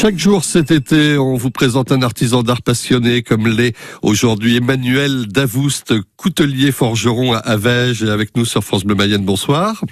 Chaque 0.00 0.16
jour 0.16 0.44
cet 0.44 0.70
été, 0.70 1.18
on 1.18 1.34
vous 1.34 1.50
présente 1.50 1.92
un 1.92 2.00
artisan 2.00 2.42
d'art 2.42 2.62
passionné 2.62 3.22
comme 3.22 3.46
l'est 3.46 3.76
aujourd'hui 4.00 4.56
Emmanuel 4.56 5.26
Davoust, 5.26 5.92
coutelier 6.16 6.72
forgeron 6.72 7.34
à 7.34 7.56
Vège, 7.58 8.02
et 8.02 8.08
avec 8.08 8.34
nous 8.34 8.46
sur 8.46 8.64
France 8.64 8.84
Bleu 8.84 8.94
Mayenne. 8.94 9.26
Bonsoir. 9.26 9.84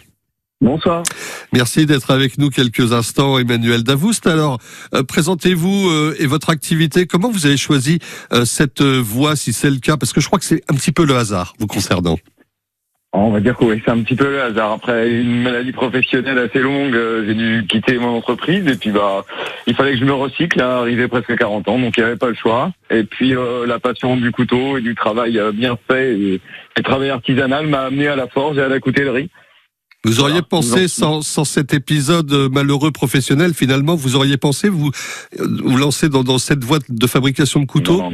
Bonsoir. 0.62 1.02
Merci 1.52 1.84
d'être 1.84 2.10
avec 2.10 2.38
nous 2.38 2.48
quelques 2.48 2.94
instants, 2.94 3.38
Emmanuel 3.38 3.82
Davoust. 3.82 4.26
Alors, 4.26 4.58
euh, 4.94 5.02
présentez-vous 5.02 5.90
euh, 5.90 6.16
et 6.18 6.26
votre 6.26 6.48
activité. 6.48 7.06
Comment 7.06 7.30
vous 7.30 7.44
avez 7.44 7.58
choisi 7.58 7.98
euh, 8.32 8.46
cette 8.46 8.80
voie, 8.80 9.36
si 9.36 9.52
c'est 9.52 9.68
le 9.68 9.76
cas? 9.76 9.98
Parce 9.98 10.14
que 10.14 10.22
je 10.22 10.26
crois 10.26 10.38
que 10.38 10.46
c'est 10.46 10.62
un 10.70 10.74
petit 10.74 10.90
peu 10.90 11.04
le 11.04 11.18
hasard 11.18 11.52
vous 11.58 11.66
concernant. 11.66 12.16
On 13.14 13.30
va 13.30 13.40
dire 13.40 13.56
que 13.56 13.64
oui, 13.64 13.80
c'est 13.82 13.90
un 13.90 14.02
petit 14.02 14.14
peu 14.14 14.30
le 14.30 14.42
hasard. 14.42 14.72
Après 14.72 15.10
une 15.10 15.42
maladie 15.42 15.72
professionnelle 15.72 16.38
assez 16.38 16.58
longue, 16.58 16.94
j'ai 17.26 17.34
dû 17.34 17.66
quitter 17.66 17.98
mon 17.98 18.18
entreprise 18.18 18.66
et 18.66 18.76
puis 18.76 18.90
bah 18.90 19.24
il 19.66 19.74
fallait 19.74 19.92
que 19.92 19.98
je 19.98 20.04
me 20.04 20.12
recycle, 20.12 20.60
à 20.60 20.78
arriver 20.78 21.08
presque 21.08 21.34
40 21.34 21.68
ans, 21.68 21.78
donc 21.78 21.96
il 21.96 22.00
n'y 22.00 22.06
avait 22.06 22.18
pas 22.18 22.28
le 22.28 22.34
choix. 22.34 22.70
Et 22.90 23.04
puis 23.04 23.34
la 23.66 23.78
passion 23.78 24.16
du 24.16 24.30
couteau 24.30 24.76
et 24.76 24.82
du 24.82 24.94
travail 24.94 25.40
bien 25.54 25.78
fait 25.90 26.18
et, 26.18 26.40
le 26.76 26.82
travail 26.82 27.10
artisanal 27.10 27.66
m'a 27.66 27.80
amené 27.80 28.06
à 28.06 28.14
la 28.14 28.28
forge 28.28 28.58
et 28.58 28.62
à 28.62 28.68
la 28.68 28.78
coutellerie. 28.78 29.30
Vous 30.04 30.20
auriez 30.20 30.42
pensé, 30.42 30.86
sans, 30.86 31.22
sans, 31.22 31.44
cet 31.44 31.74
épisode 31.74 32.32
malheureux 32.52 32.92
professionnel, 32.92 33.52
finalement, 33.52 33.96
vous 33.96 34.14
auriez 34.14 34.36
pensé 34.36 34.68
vous 34.68 34.92
vous 35.36 35.76
lancer 35.76 36.08
dans, 36.08 36.22
dans 36.22 36.38
cette 36.38 36.62
voie 36.62 36.78
de 36.88 37.06
fabrication 37.08 37.58
de 37.58 37.66
couteaux? 37.66 37.98
Non, 37.98 38.12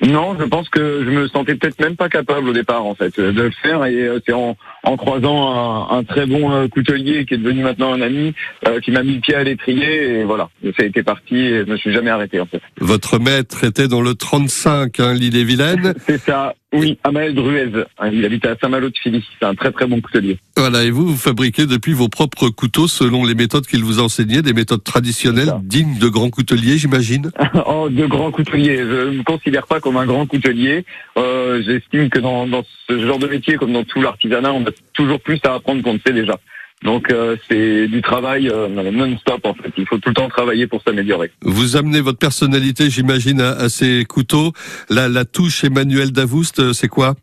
je 0.00 0.44
pense 0.44 0.68
que 0.68 1.04
je 1.04 1.10
me 1.10 1.28
sentais 1.28 1.54
peut-être 1.54 1.80
même 1.80 1.96
pas 1.96 2.08
capable 2.08 2.48
au 2.48 2.52
départ 2.52 2.84
en 2.84 2.94
fait 2.94 3.18
de 3.18 3.42
le 3.42 3.50
faire 3.50 3.84
et 3.84 3.94
euh, 3.94 4.20
c'est 4.24 4.32
en, 4.32 4.56
en, 4.84 4.96
croisant 4.96 5.90
un, 5.90 5.98
un, 5.98 6.04
très 6.04 6.26
bon 6.26 6.50
euh, 6.52 6.68
coutelier 6.68 7.24
qui 7.26 7.34
est 7.34 7.38
devenu 7.38 7.62
maintenant 7.62 7.92
un 7.92 8.00
ami 8.00 8.34
euh, 8.66 8.80
qui 8.80 8.90
m'a 8.90 9.02
mis 9.02 9.14
le 9.14 9.20
pied 9.20 9.34
à 9.34 9.44
l'étrier 9.44 10.20
et 10.20 10.24
voilà, 10.24 10.50
ça 10.62 10.82
a 10.82 10.84
été 10.84 11.02
parti 11.02 11.36
et 11.36 11.64
je 11.64 11.70
me 11.70 11.76
suis 11.76 11.92
jamais 11.92 12.10
arrêté 12.10 12.40
en 12.40 12.46
fait. 12.46 12.60
Votre 12.80 13.18
maître 13.18 13.64
était 13.64 13.88
dans 13.88 14.02
le 14.02 14.14
35, 14.14 15.00
hein, 15.00 15.14
l'île-et-Vilaine. 15.14 15.94
c'est 16.06 16.18
ça. 16.18 16.54
Oui, 16.74 16.98
Amael 17.02 17.34
Druez. 17.34 17.70
Il 18.12 18.24
habite 18.24 18.44
à 18.44 18.54
Saint-Malo 18.60 18.90
de 18.90 18.94
Philly. 19.02 19.24
C'est 19.38 19.46
un 19.46 19.54
très 19.54 19.72
très 19.72 19.86
bon 19.86 20.02
coutelier. 20.02 20.38
Voilà, 20.56 20.84
et 20.84 20.90
vous, 20.90 21.06
vous 21.06 21.16
fabriquez 21.16 21.64
depuis 21.64 21.94
vos 21.94 22.08
propres 22.08 22.50
couteaux 22.50 22.88
selon 22.88 23.24
les 23.24 23.34
méthodes 23.34 23.66
qu'il 23.66 23.82
vous 23.84 24.00
enseignait, 24.00 24.42
des 24.42 24.52
méthodes 24.52 24.84
traditionnelles, 24.84 25.54
dignes 25.62 25.98
de 25.98 26.08
grands 26.08 26.30
couteliers, 26.30 26.76
j'imagine? 26.76 27.30
Oh, 27.66 27.88
de 27.90 28.06
grands 28.06 28.30
couteliers. 28.30 28.78
Je 28.78 29.08
ne 29.08 29.18
me 29.18 29.22
considère 29.22 29.66
pas 29.66 29.80
comme 29.80 29.96
un 29.96 30.06
grand 30.06 30.26
coutelier. 30.26 30.84
Euh, 31.16 31.62
J'estime 31.64 32.10
que 32.10 32.18
dans, 32.18 32.46
dans 32.46 32.64
ce 32.88 33.06
genre 33.06 33.18
de 33.18 33.26
métier, 33.26 33.56
comme 33.56 33.72
dans 33.72 33.84
tout 33.84 34.02
l'artisanat, 34.02 34.52
on 34.52 34.62
a 34.64 34.70
toujours 34.94 35.20
plus 35.20 35.40
à 35.44 35.54
apprendre 35.54 35.82
qu'on 35.82 35.94
ne 35.94 35.98
sait 36.06 36.12
déjà. 36.12 36.38
Donc 36.82 37.10
euh, 37.10 37.36
c'est 37.48 37.88
du 37.88 38.02
travail 38.02 38.48
euh, 38.48 38.68
non-stop 38.68 39.44
en 39.44 39.54
fait. 39.54 39.72
Il 39.76 39.86
faut 39.86 39.98
tout 39.98 40.10
le 40.10 40.14
temps 40.14 40.28
travailler 40.28 40.66
pour 40.66 40.82
s'améliorer. 40.82 41.30
Vous 41.42 41.76
amenez 41.76 42.00
votre 42.00 42.18
personnalité, 42.18 42.88
j'imagine, 42.88 43.40
à, 43.40 43.50
à, 43.50 43.68
ces 43.68 44.04
couteaux. 44.04 44.52
La, 44.88 45.08
la 45.08 45.24
touche 45.24 45.64
Emmanuel 45.64 46.12
Davoust, 46.12 46.60
euh, 46.60 46.72
c'est 46.72 46.88
quoi? 46.88 47.14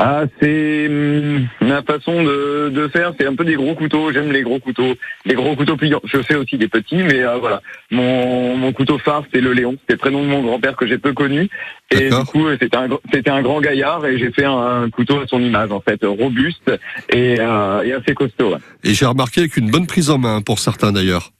Ah, 0.00 0.22
c'est 0.40 0.86
hum, 0.86 1.48
ma 1.60 1.82
façon 1.82 2.22
de, 2.22 2.68
de 2.68 2.86
faire. 2.88 3.12
C'est 3.18 3.26
un 3.26 3.34
peu 3.34 3.44
des 3.44 3.56
gros 3.56 3.74
couteaux. 3.74 4.12
J'aime 4.12 4.30
les 4.30 4.42
gros 4.42 4.60
couteaux, 4.60 4.94
les 5.24 5.34
gros 5.34 5.56
couteaux 5.56 5.76
pliants. 5.76 6.00
Je 6.04 6.22
fais 6.22 6.36
aussi 6.36 6.56
des 6.56 6.68
petits, 6.68 7.02
mais 7.02 7.22
euh, 7.22 7.38
voilà. 7.38 7.62
Mon, 7.90 8.56
mon 8.56 8.72
couteau 8.72 8.98
phare, 8.98 9.24
c'est 9.32 9.40
le 9.40 9.52
Léon. 9.52 9.76
C'est 9.88 9.94
le 9.94 9.98
prénom 9.98 10.22
de 10.22 10.28
mon 10.28 10.42
grand-père 10.42 10.76
que 10.76 10.86
j'ai 10.86 10.98
peu 10.98 11.12
connu. 11.12 11.48
Et 11.90 12.10
du 12.10 12.24
coup, 12.26 12.46
c'était 12.60 12.76
un, 12.76 12.88
c'était 13.12 13.30
un 13.30 13.42
grand 13.42 13.60
gaillard 13.60 14.06
et 14.06 14.18
j'ai 14.18 14.30
fait 14.30 14.44
un, 14.44 14.88
couteau 14.90 15.20
à 15.20 15.26
son 15.26 15.40
image, 15.40 15.72
en 15.72 15.80
fait, 15.80 15.98
robuste 16.04 16.70
et, 17.12 17.40
euh, 17.40 17.82
et 17.82 17.92
assez 17.92 18.14
costaud. 18.14 18.54
Et 18.84 18.94
j'ai 18.94 19.06
remarqué 19.06 19.40
avec 19.40 19.56
une 19.56 19.70
bonne 19.70 19.86
prise 19.88 20.10
en 20.10 20.18
main 20.18 20.42
pour 20.42 20.60
certains 20.60 20.92
d'ailleurs. 20.92 21.32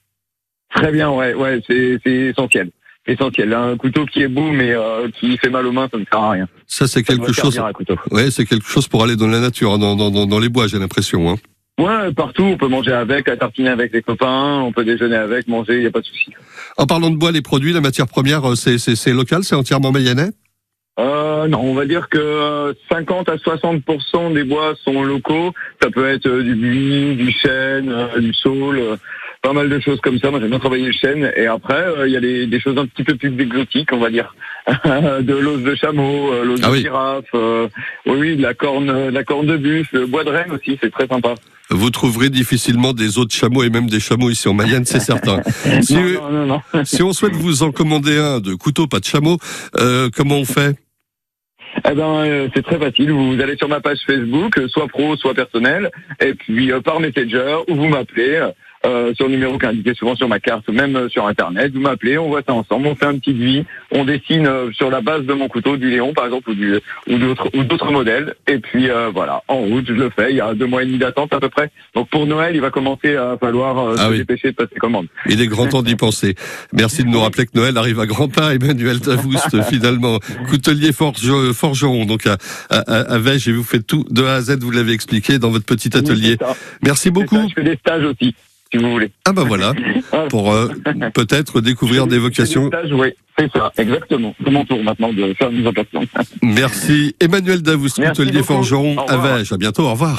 Très 0.74 0.90
bien, 0.90 1.10
ouais, 1.10 1.32
ouais, 1.34 1.60
c'est, 1.66 1.98
c'est 2.04 2.12
essentiel 2.12 2.70
essentiel. 3.08 3.52
Un 3.52 3.76
couteau 3.76 4.04
qui 4.06 4.22
est 4.22 4.28
beau 4.28 4.50
mais 4.50 4.72
euh, 4.72 5.08
qui 5.19 5.36
fait 5.38 5.50
mal 5.50 5.66
aux 5.66 5.72
mains, 5.72 5.88
ça 5.91 5.98
ne 5.98 6.04
sert 6.04 6.20
à 6.20 6.30
rien. 6.30 6.48
Ça, 6.66 6.86
c'est 6.86 7.02
quelque 7.02 7.32
chose. 7.32 7.60
Ouais, 8.10 8.30
c'est 8.30 8.44
quelque 8.44 8.66
chose 8.66 8.88
pour 8.88 9.02
aller 9.02 9.16
dans 9.16 9.26
la 9.26 9.41
nature, 9.41 9.72
hein, 9.72 9.78
dans, 9.78 9.96
dans, 9.96 10.26
dans 10.26 10.38
les 10.38 10.48
bois, 10.48 10.66
j'ai 10.66 10.78
l'impression. 10.78 11.30
Hein. 11.30 11.36
Ouais, 11.78 12.12
partout, 12.12 12.42
on 12.42 12.56
peut 12.56 12.66
manger 12.66 12.92
avec, 12.92 13.26
tartiner 13.38 13.68
avec 13.68 13.92
les 13.92 14.02
copains, 14.02 14.60
on 14.62 14.72
peut 14.72 14.84
déjeuner 14.84 15.14
avec, 15.14 15.47
manger, 15.47 15.74
il 15.74 15.80
n'y 15.80 15.86
a 15.86 15.91
pas 15.92 16.00
de 16.00 16.06
souci. 16.06 16.32
En 16.76 16.86
parlant 16.86 17.10
de 17.10 17.16
bois, 17.16 17.30
les 17.30 17.41
produits, 17.41 17.72
la 17.72 17.80
matière 17.80 18.08
première, 18.08 18.44
euh, 18.50 18.56
c'est 18.56 19.12
local, 19.12 19.44
c'est 19.44 19.54
entièrement 19.54 19.92
mayennais? 19.92 20.30
Euh, 20.98 21.47
non, 21.47 21.60
on 21.60 21.74
va 21.74 21.86
dire 21.86 22.08
que 22.08 22.74
50 22.91 23.28
à 23.28 23.36
60% 23.36 24.34
des 24.34 24.42
bois 24.42 24.74
sont 24.84 25.04
locaux. 25.04 25.52
Ça 25.80 25.91
peut 25.91 26.08
être 26.08 26.28
du 26.28 26.56
buis, 26.56 27.14
du 27.14 27.30
chêne, 27.30 27.94
du 28.18 28.34
saule 28.34 28.98
pas 29.43 29.53
mal 29.53 29.69
de 29.69 29.81
choses 29.81 30.00
comme 30.00 30.19
ça. 30.19 30.31
Moi, 30.31 30.41
j'aime 30.41 30.50
bien 30.50 30.59
travailler 30.59 30.87
le 30.87 30.93
chêne. 30.93 31.32
Et 31.37 31.47
après, 31.47 31.75
euh, 31.75 32.09
il 32.09 32.12
y 32.12 32.16
a 32.16 32.21
des, 32.21 32.60
choses 32.60 32.76
un 32.76 32.87
petit 32.87 33.04
peu 33.04 33.15
plus 33.15 33.41
exotiques, 33.41 33.93
on 33.93 33.99
va 33.99 34.10
dire. 34.10 34.34
de 34.84 35.34
l'os 35.34 35.62
de 35.62 35.75
chameau, 35.75 36.32
euh, 36.32 36.44
l'os 36.44 36.60
ah 36.62 36.71
de 36.71 36.76
girafe, 36.76 37.25
euh, 37.34 37.69
oui, 38.06 38.37
de 38.37 38.43
la 38.43 38.54
corne, 38.54 39.09
la 39.09 39.25
corne 39.25 39.47
de 39.47 39.56
bûche, 39.56 39.88
le 39.93 40.06
bois 40.06 40.25
de 40.25 40.31
renne 40.31 40.53
aussi, 40.53 40.78
c'est 40.82 40.91
très 40.91 41.06
sympa. 41.06 41.34
Vous 41.71 41.91
trouverez 41.91 42.31
difficilement 42.31 42.93
des 42.93 43.19
os 43.19 43.27
de 43.27 43.32
chameau 43.32 43.62
et 43.62 43.71
même 43.71 43.88
des 43.88 44.00
chameaux 44.00 44.31
ici 44.31 44.48
en 44.48 44.54
Mayenne, 44.54 44.84
c'est 44.84 45.00
certain. 45.00 45.43
si, 45.82 45.94
non, 45.94 46.31
non, 46.31 46.47
non, 46.47 46.60
si 46.84 47.03
on 47.03 47.12
souhaite 47.12 47.34
vous 47.34 47.62
en 47.62 47.72
commander 47.72 48.19
un 48.19 48.41
de 48.41 48.54
couteau, 48.54 48.87
pas 48.87 49.00
de 49.00 49.04
chameau, 49.04 49.38
comment 50.16 50.37
on 50.37 50.44
fait? 50.44 50.77
Eh 51.88 51.94
ben, 51.94 52.48
c'est 52.54 52.65
très 52.65 52.78
facile. 52.78 53.12
Vous 53.12 53.41
allez 53.41 53.56
sur 53.56 53.69
ma 53.69 53.81
page 53.81 53.98
Facebook, 54.06 54.59
soit 54.69 54.88
pro, 54.88 55.16
soit 55.16 55.34
personnel, 55.34 55.91
et 56.21 56.34
puis 56.34 56.72
par 56.82 57.00
Messenger, 57.00 57.59
ou 57.69 57.77
vous 57.77 57.88
m'appelez 57.88 58.48
euh, 58.87 59.12
sur 59.15 59.27
le 59.27 59.33
numéro 59.33 59.59
qui 59.59 59.66
est 59.66 59.69
indiqué 59.69 59.94
souvent 59.94 60.15
sur 60.15 60.28
ma 60.28 60.41
carte, 60.41 60.69
même 60.69 60.97
euh, 60.97 61.09
sur 61.09 61.27
Internet. 61.27 61.72
Vous 61.75 61.81
m'appelez, 61.81 62.19
on 62.19 62.28
voit 62.28 62.43
ça 62.47 62.53
ensemble, 62.53 62.87
on 62.87 62.94
fait 62.94 63.06
un 63.06 63.19
petit 63.19 63.34
devis, 63.34 63.65
on 63.91 64.05
dessine 64.05 64.47
euh, 64.47 64.71
sur 64.72 64.91
la 64.91 65.00
base 65.00 65.25
de 65.25 65.33
mon 65.33 65.49
couteau 65.49 65.77
du 65.77 65.91
Léon, 65.91 66.12
par 66.12 66.27
exemple, 66.27 66.50
ou, 66.50 66.55
du, 66.55 66.78
ou 67.09 67.19
d'autres 67.19 67.50
ou 67.55 67.65
d'autres 67.65 67.91
modèles. 67.91 68.34
Et 68.47 68.59
puis 68.59 68.89
euh, 68.89 69.11
voilà, 69.12 69.43
en 69.49 69.59
route, 69.59 69.87
je 69.87 69.93
le 69.93 70.11
fais. 70.11 70.31
Il 70.31 70.37
y 70.37 70.41
a 70.41 70.55
deux 70.55 70.66
mois 70.66 70.83
et 70.83 70.87
demi 70.87 70.99
d'attente 70.99 71.33
à 71.33 71.41
peu 71.41 71.49
près. 71.49 71.71
Donc 71.94 72.09
pour 72.09 72.27
Noël, 72.27 72.55
il 72.55 72.61
va 72.61 72.71
commencer 72.71 73.16
à 73.16 73.37
falloir 73.39 73.94
ah 73.99 74.09
se 74.09 74.15
dépêcher 74.15 74.50
de 74.50 74.56
passer 74.56 74.77
commande. 74.77 75.06
Il 75.28 75.41
est 75.41 75.47
grand 75.47 75.66
temps 75.66 75.83
d'y 75.83 75.97
penser. 75.97 76.34
Merci 76.72 77.05
de 77.05 77.09
nous 77.09 77.21
rappeler 77.21 77.47
que 77.47 77.56
Noël 77.56 77.77
arrive 77.77 78.00
à 78.00 78.06
grands 78.06 78.28
pas. 78.28 78.55
Emmanuel 78.55 79.00
Tavoust, 79.00 79.62
finalement, 79.69 80.19
coutelier 80.49 80.93
forge, 80.93 81.53
forgeron, 81.53 82.05
donc 82.05 82.27
à, 82.27 82.37
à, 82.71 82.78
à 82.78 83.19
Vège, 83.19 83.49
et 83.49 83.53
vous 83.53 83.65
faites 83.65 83.87
tout 83.87 84.05
de 84.10 84.22
A 84.25 84.34
à 84.34 84.41
Z, 84.41 84.59
vous 84.60 84.71
l'avez 84.71 84.93
expliqué 84.93 85.39
dans 85.39 85.50
votre 85.50 85.65
petit 85.65 85.97
atelier. 85.97 86.37
Merci 86.83 87.10
beaucoup. 87.10 87.39
je 87.49 87.55
fais 87.55 87.65
des 87.65 87.77
stages 87.77 88.05
aussi 88.05 88.34
si 88.72 88.78
vous 88.78 88.90
voulez. 88.90 89.10
Ah 89.24 89.32
ben 89.32 89.44
voilà, 89.44 89.72
pour 90.28 90.52
euh, 90.52 90.68
peut-être 91.14 91.60
découvrir 91.60 92.06
des 92.06 92.18
vocations. 92.18 92.70
Oui, 92.92 93.08
c'est 93.38 93.50
ça, 93.52 93.72
exactement. 93.78 94.34
C'est 94.42 94.50
mon 94.50 94.64
tour 94.64 94.82
maintenant 94.82 95.12
de 95.12 95.34
faire 95.34 95.50
une 95.50 95.62
vocation. 95.62 96.04
Merci. 96.42 97.14
Emmanuel 97.20 97.62
Davous, 97.62 97.88
coutelier 97.96 98.42
forgeron 98.42 98.98
à 99.06 99.16
Vège. 99.16 99.52
À 99.52 99.56
bientôt, 99.56 99.84
au 99.84 99.90
revoir. 99.90 100.16